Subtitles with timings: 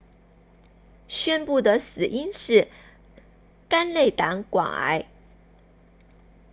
[1.07, 2.69] 宣布的死因是
[3.69, 5.05] 肝内胆管癌